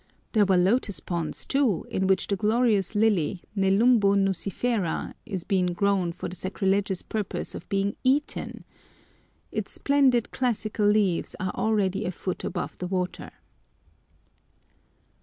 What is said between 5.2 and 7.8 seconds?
is being grown for the sacrilegious purpose of